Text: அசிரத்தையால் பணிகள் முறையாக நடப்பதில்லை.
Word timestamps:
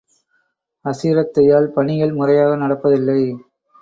அசிரத்தையால் 0.85 1.67
பணிகள் 1.67 2.13
முறையாக 2.13 2.55
நடப்பதில்லை. 2.55 3.19